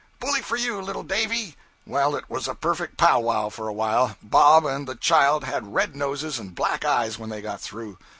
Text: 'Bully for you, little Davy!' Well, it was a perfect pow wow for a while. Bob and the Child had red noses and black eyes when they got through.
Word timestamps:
'Bully 0.19 0.41
for 0.41 0.55
you, 0.55 0.81
little 0.81 1.03
Davy!' 1.03 1.55
Well, 1.85 2.15
it 2.15 2.27
was 2.27 2.47
a 2.47 2.55
perfect 2.55 2.97
pow 2.97 3.19
wow 3.19 3.49
for 3.49 3.67
a 3.67 3.71
while. 3.73 4.15
Bob 4.23 4.65
and 4.65 4.87
the 4.87 4.95
Child 4.95 5.43
had 5.43 5.75
red 5.75 5.95
noses 5.95 6.39
and 6.39 6.55
black 6.55 6.83
eyes 6.83 7.19
when 7.19 7.29
they 7.29 7.43
got 7.43 7.61
through. 7.61 7.99